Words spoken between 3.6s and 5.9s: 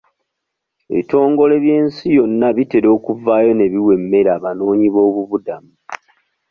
biwa emmere abanoonyiboobubudamu.